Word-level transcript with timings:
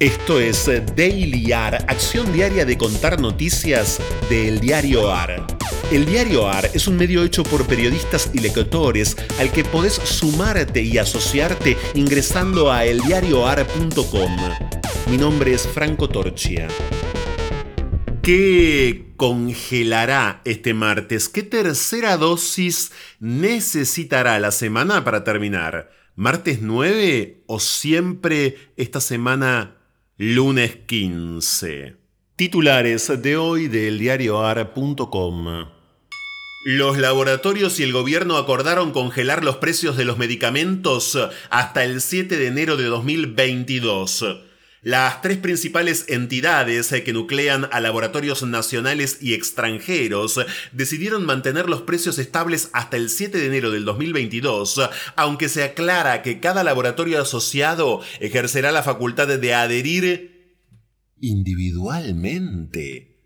Esto 0.00 0.40
es 0.40 0.64
Daily 0.96 1.52
AR, 1.52 1.84
acción 1.86 2.32
diaria 2.32 2.64
de 2.64 2.78
contar 2.78 3.20
noticias 3.20 4.00
del 4.30 4.58
diario 4.58 5.12
AR. 5.12 5.46
El 5.92 6.06
diario 6.06 6.48
AR 6.48 6.70
es 6.72 6.88
un 6.88 6.96
medio 6.96 7.22
hecho 7.22 7.42
por 7.42 7.66
periodistas 7.66 8.30
y 8.32 8.38
lectores 8.38 9.14
al 9.38 9.52
que 9.52 9.62
podés 9.62 9.92
sumarte 9.92 10.80
y 10.80 10.96
asociarte 10.96 11.76
ingresando 11.92 12.72
a 12.72 12.86
eldiarioar.com. 12.86 14.38
Mi 15.10 15.18
nombre 15.18 15.52
es 15.52 15.68
Franco 15.68 16.08
Torchia. 16.08 16.66
¿Qué 18.22 19.12
congelará 19.18 20.40
este 20.46 20.72
martes? 20.72 21.28
¿Qué 21.28 21.42
tercera 21.42 22.16
dosis 22.16 22.90
necesitará 23.18 24.40
la 24.40 24.50
semana 24.50 25.04
para 25.04 25.24
terminar? 25.24 25.90
¿Martes 26.16 26.62
9 26.62 27.42
o 27.46 27.60
siempre 27.60 28.56
esta 28.78 29.02
semana 29.02 29.76
lunes 30.22 30.76
15. 30.84 31.96
Titulares 32.36 33.22
de 33.22 33.38
hoy 33.38 33.68
del 33.68 33.98
diarioar.com. 33.98 35.66
Los 36.66 36.98
laboratorios 36.98 37.80
y 37.80 37.84
el 37.84 37.94
gobierno 37.94 38.36
acordaron 38.36 38.92
congelar 38.92 39.42
los 39.42 39.56
precios 39.56 39.96
de 39.96 40.04
los 40.04 40.18
medicamentos 40.18 41.18
hasta 41.48 41.84
el 41.84 42.02
7 42.02 42.36
de 42.36 42.46
enero 42.48 42.76
de 42.76 42.84
2022. 42.84 44.49
Las 44.82 45.20
tres 45.20 45.36
principales 45.36 46.06
entidades 46.08 46.88
que 46.88 47.12
nuclean 47.12 47.68
a 47.70 47.80
laboratorios 47.80 48.42
nacionales 48.44 49.18
y 49.20 49.34
extranjeros 49.34 50.40
decidieron 50.72 51.26
mantener 51.26 51.68
los 51.68 51.82
precios 51.82 52.18
estables 52.18 52.70
hasta 52.72 52.96
el 52.96 53.10
7 53.10 53.36
de 53.36 53.46
enero 53.46 53.70
del 53.70 53.84
2022, 53.84 54.80
aunque 55.16 55.50
se 55.50 55.64
aclara 55.64 56.22
que 56.22 56.40
cada 56.40 56.64
laboratorio 56.64 57.20
asociado 57.20 58.00
ejercerá 58.20 58.72
la 58.72 58.82
facultad 58.82 59.28
de 59.28 59.54
adherir 59.54 60.56
individualmente 61.20 63.18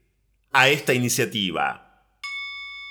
a 0.50 0.68
esta 0.70 0.92
iniciativa. 0.92 2.02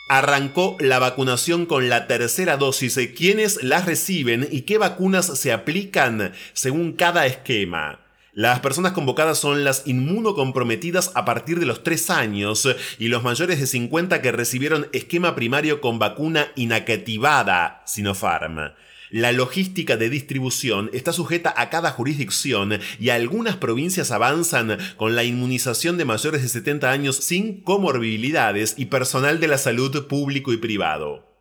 Arrancó 0.10 0.78
la 0.80 1.00
vacunación 1.00 1.66
con 1.66 1.90
la 1.90 2.08
tercera 2.08 2.56
dosis. 2.56 2.98
¿Quiénes 3.14 3.62
las 3.62 3.86
reciben 3.86 4.48
y 4.50 4.62
qué 4.62 4.78
vacunas 4.78 5.38
se 5.38 5.52
aplican 5.52 6.32
según 6.54 6.94
cada 6.94 7.26
esquema? 7.26 8.03
Las 8.36 8.62
personas 8.62 8.94
convocadas 8.94 9.38
son 9.38 9.64
las 9.64 9.84
inmunocomprometidas 9.86 11.12
a 11.14 11.24
partir 11.24 11.60
de 11.60 11.68
los 11.68 11.84
3 11.84 12.10
años 12.10 12.68
y 12.98 13.08
los 13.10 13.22
mayores 13.22 13.60
de 13.60 13.68
50 13.68 14.24
que 14.24 14.32
recibieron 14.32 14.88
esquema 14.92 15.36
primario 15.36 15.82
con 15.82 16.00
vacuna 16.00 16.48
inacativada 16.56 17.84
Sinopharm. 17.86 18.74
La 19.12 19.32
logística 19.32 19.98
de 19.98 20.10
distribución 20.10 20.90
está 20.94 21.14
sujeta 21.14 21.54
a 21.56 21.70
cada 21.70 21.92
jurisdicción 21.92 22.80
y 23.00 23.10
algunas 23.10 23.58
provincias 23.58 24.10
avanzan 24.10 24.80
con 24.98 25.16
la 25.16 25.24
inmunización 25.24 26.00
de 26.00 26.06
mayores 26.06 26.42
de 26.42 26.50
70 26.50 26.90
años 26.90 27.18
sin 27.18 27.62
comorbilidades 27.62 28.74
y 28.78 28.86
personal 28.86 29.40
de 29.40 29.48
la 29.48 29.60
salud 29.60 30.08
público 30.08 30.52
y 30.52 30.58
privado. 30.58 31.32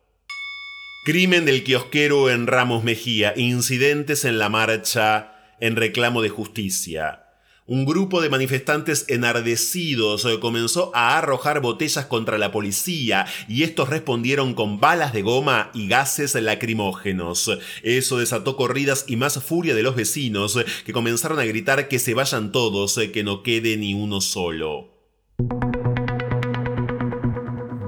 Crimen 1.05 1.45
del 1.45 1.63
kiosquero 1.63 2.29
en 2.29 2.45
Ramos 2.45 2.83
Mejía, 2.83 3.33
incidentes 3.35 4.25
en 4.25 4.37
la 4.37 4.49
marcha 4.49 5.32
en 5.59 5.75
reclamo 5.75 6.21
de 6.21 6.29
justicia. 6.29 7.23
Un 7.65 7.85
grupo 7.85 8.21
de 8.21 8.29
manifestantes 8.29 9.05
enardecidos 9.07 10.25
eh, 10.25 10.37
comenzó 10.41 10.91
a 10.93 11.17
arrojar 11.17 11.61
botellas 11.61 12.05
contra 12.07 12.37
la 12.37 12.51
policía 12.51 13.25
y 13.47 13.63
estos 13.63 13.87
respondieron 13.87 14.53
con 14.53 14.81
balas 14.81 15.13
de 15.13 15.21
goma 15.21 15.71
y 15.73 15.87
gases 15.87 16.35
lacrimógenos. 16.35 17.49
Eso 17.81 18.17
desató 18.17 18.57
corridas 18.57 19.05
y 19.07 19.15
más 19.15 19.41
furia 19.41 19.75
de 19.75 19.83
los 19.83 19.95
vecinos 19.95 20.57
eh, 20.57 20.65
que 20.85 20.91
comenzaron 20.91 21.39
a 21.39 21.45
gritar 21.45 21.87
que 21.87 21.99
se 21.99 22.13
vayan 22.13 22.51
todos, 22.51 22.97
eh, 22.97 23.13
que 23.13 23.23
no 23.23 23.43
quede 23.43 23.77
ni 23.77 23.93
uno 23.93 24.19
solo. 24.19 24.89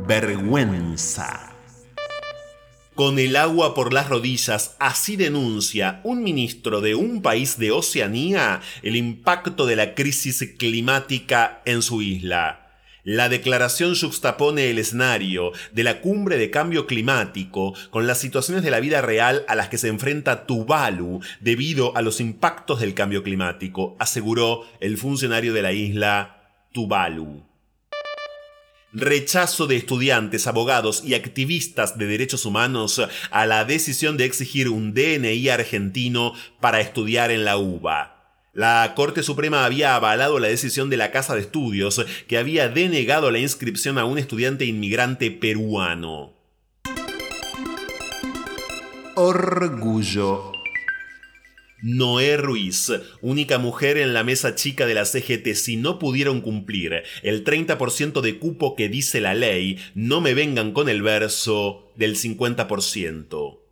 Vergüenza. 0.07 1.54
Con 2.95 3.19
el 3.19 3.35
agua 3.35 3.73
por 3.73 3.91
las 3.91 4.07
rodillas, 4.07 4.77
así 4.79 5.17
denuncia 5.17 5.99
un 6.05 6.23
ministro 6.23 6.79
de 6.79 6.95
un 6.95 7.21
país 7.21 7.59
de 7.59 7.71
Oceanía 7.71 8.61
el 8.83 8.95
impacto 8.95 9.65
de 9.65 9.75
la 9.75 9.95
crisis 9.95 10.53
climática 10.57 11.61
en 11.65 11.81
su 11.81 12.01
isla. 12.01 12.71
La 13.03 13.27
declaración 13.27 13.95
juxtapone 13.99 14.69
el 14.69 14.79
escenario 14.79 15.51
de 15.73 15.83
la 15.83 15.99
cumbre 15.99 16.37
de 16.37 16.49
cambio 16.49 16.87
climático 16.87 17.73
con 17.89 18.07
las 18.07 18.19
situaciones 18.19 18.63
de 18.63 18.71
la 18.71 18.79
vida 18.79 19.01
real 19.01 19.43
a 19.49 19.55
las 19.55 19.67
que 19.67 19.77
se 19.77 19.89
enfrenta 19.89 20.45
Tuvalu 20.45 21.19
debido 21.41 21.97
a 21.97 22.01
los 22.01 22.21
impactos 22.21 22.79
del 22.79 22.93
cambio 22.93 23.23
climático, 23.23 23.97
aseguró 23.99 24.63
el 24.79 24.97
funcionario 24.97 25.51
de 25.51 25.61
la 25.61 25.73
isla 25.73 26.49
Tuvalu 26.71 27.43
rechazo 28.95 29.67
de 29.67 29.75
estudiantes, 29.75 30.47
abogados 30.47 31.03
y 31.03 31.13
activistas 31.13 31.97
de 31.97 32.07
derechos 32.07 32.45
humanos 32.45 33.01
a 33.29 33.45
la 33.45 33.65
decisión 33.65 34.17
de 34.17 34.25
exigir 34.25 34.69
un 34.69 34.93
DNI 34.93 35.49
argentino 35.49 36.33
para 36.61 36.79
estudiar 36.79 37.29
en 37.29 37.45
la 37.45 37.57
UBA. 37.57 38.13
La 38.53 38.93
Corte 38.95 39.21
Suprema 39.21 39.65
había 39.65 39.95
avalado 39.95 40.39
la 40.39 40.47
decisión 40.47 40.89
de 40.89 40.95
la 40.95 41.11
Casa 41.11 41.35
de 41.35 41.41
Estudios 41.41 42.05
que 42.27 42.37
había 42.37 42.69
denegado 42.69 43.29
la 43.29 43.39
inscripción 43.39 43.97
a 43.97 44.05
un 44.05 44.17
estudiante 44.17 44.63
inmigrante 44.63 45.29
peruano. 45.29 46.33
Orgullo 49.15 50.54
Noé 51.87 52.35
Ruiz, 52.35 52.91
única 53.21 53.59
mujer 53.59 53.99
en 53.99 54.15
la 54.15 54.23
mesa 54.23 54.55
chica 54.55 54.87
de 54.87 54.95
la 54.95 55.05
CGT, 55.05 55.53
si 55.53 55.77
no 55.77 55.99
pudieron 55.99 56.41
cumplir 56.41 57.03
el 57.21 57.43
30% 57.43 58.21
de 58.21 58.39
cupo 58.39 58.75
que 58.75 58.89
dice 58.89 59.21
la 59.21 59.35
ley, 59.35 59.77
no 59.93 60.19
me 60.19 60.33
vengan 60.33 60.71
con 60.71 60.89
el 60.89 61.03
verso 61.03 61.91
del 61.95 62.15
50%. 62.15 63.64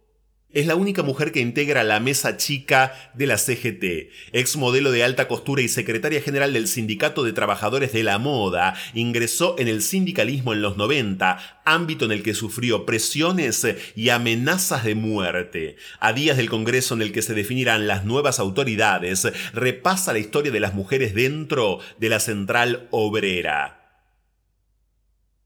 Es 0.53 0.67
la 0.67 0.75
única 0.75 1.01
mujer 1.01 1.31
que 1.31 1.39
integra 1.39 1.83
la 1.83 1.99
mesa 1.99 2.37
chica 2.37 2.93
de 3.15 3.25
la 3.25 3.39
CGT, 3.39 4.11
ex 4.33 4.55
modelo 4.55 4.91
de 4.91 5.03
alta 5.03 5.27
costura 5.27 5.63
y 5.63 5.67
secretaria 5.67 6.21
general 6.21 6.53
del 6.53 6.67
Sindicato 6.67 7.23
de 7.23 7.33
Trabajadores 7.33 7.91
de 7.91 8.03
la 8.03 8.19
Moda. 8.19 8.75
Ingresó 8.93 9.55
en 9.57 9.67
el 9.67 9.81
sindicalismo 9.81 10.53
en 10.53 10.61
los 10.61 10.77
90, 10.77 11.61
ámbito 11.65 12.05
en 12.05 12.11
el 12.11 12.21
que 12.21 12.35
sufrió 12.35 12.85
presiones 12.85 13.65
y 13.95 14.09
amenazas 14.09 14.83
de 14.83 14.93
muerte. 14.93 15.75
A 15.99 16.13
días 16.13 16.37
del 16.37 16.51
Congreso 16.51 16.93
en 16.93 17.01
el 17.01 17.13
que 17.13 17.23
se 17.23 17.33
definirán 17.33 17.87
las 17.87 18.05
nuevas 18.05 18.37
autoridades, 18.37 19.27
repasa 19.55 20.13
la 20.13 20.19
historia 20.19 20.51
de 20.51 20.59
las 20.59 20.75
mujeres 20.75 21.15
dentro 21.15 21.79
de 21.97 22.09
la 22.09 22.19
central 22.19 22.87
obrera. 22.91 24.05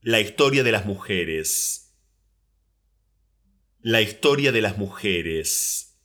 La 0.01 0.19
historia 0.19 0.63
de 0.63 0.73
las 0.73 0.85
mujeres. 0.85 1.86
La 3.83 4.01
historia 4.01 4.51
de 4.51 4.59
las 4.59 4.79
mujeres. 4.79 5.99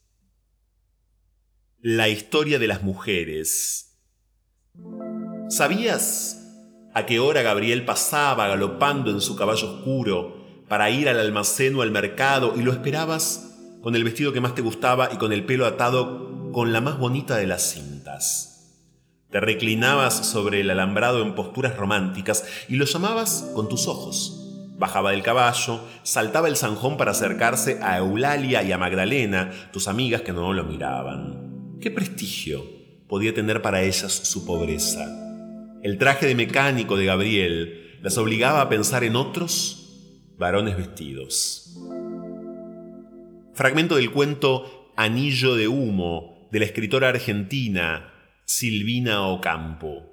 La 1.81 2.07
historia 2.07 2.59
de 2.59 2.67
las 2.67 2.83
mujeres. 2.83 3.97
¿Sabías 5.49 6.37
a 6.93 7.07
qué 7.07 7.19
hora 7.19 7.41
Gabriel 7.41 7.83
pasaba 7.83 8.47
galopando 8.47 9.09
en 9.09 9.21
su 9.21 9.35
caballo 9.35 9.73
oscuro 9.73 10.63
para 10.69 10.91
ir 10.91 11.09
al 11.09 11.19
almacén 11.19 11.75
o 11.75 11.81
al 11.81 11.89
mercado 11.89 12.53
y 12.55 12.61
lo 12.61 12.71
esperabas 12.71 13.55
con 13.81 13.95
el 13.95 14.03
vestido 14.03 14.33
que 14.33 14.41
más 14.41 14.53
te 14.53 14.61
gustaba 14.61 15.09
y 15.11 15.17
con 15.17 15.33
el 15.33 15.43
pelo 15.43 15.65
atado 15.65 16.51
con 16.51 16.73
la 16.73 16.79
más 16.79 16.99
bonita 16.99 17.37
de 17.37 17.47
las 17.47 17.73
cintas? 17.73 18.83
Te 19.31 19.39
reclinabas 19.39 20.27
sobre 20.27 20.61
el 20.61 20.69
alambrado 20.69 21.23
en 21.23 21.33
posturas 21.33 21.75
románticas 21.75 22.45
y 22.69 22.75
lo 22.75 22.85
llamabas 22.85 23.49
con 23.55 23.67
tus 23.67 23.87
ojos 23.87 24.42
Bajaba 24.75 25.11
del 25.11 25.21
caballo, 25.21 25.81
saltaba 26.03 26.47
el 26.47 26.57
zanjón 26.57 26.97
para 26.97 27.11
acercarse 27.11 27.79
a 27.81 27.97
Eulalia 27.97 28.63
y 28.63 28.71
a 28.71 28.77
Magdalena, 28.77 29.51
tus 29.71 29.87
amigas 29.87 30.21
que 30.21 30.33
no 30.33 30.51
lo 30.53 30.63
miraban. 30.63 31.77
¿Qué 31.79 31.91
prestigio 31.91 32.63
podía 33.07 33.33
tener 33.33 33.61
para 33.61 33.83
ellas 33.83 34.11
su 34.11 34.45
pobreza? 34.45 35.05
El 35.83 35.97
traje 35.97 36.25
de 36.25 36.35
mecánico 36.35 36.97
de 36.97 37.05
Gabriel 37.05 37.99
las 38.01 38.17
obligaba 38.17 38.61
a 38.61 38.69
pensar 38.69 39.03
en 39.03 39.15
otros 39.15 39.83
varones 40.37 40.75
vestidos. 40.77 41.77
Fragmento 43.53 43.97
del 43.97 44.11
cuento 44.11 44.91
Anillo 44.95 45.55
de 45.55 45.67
Humo 45.67 46.47
de 46.51 46.59
la 46.59 46.65
escritora 46.65 47.09
argentina 47.09 48.13
Silvina 48.45 49.27
Ocampo. 49.27 50.12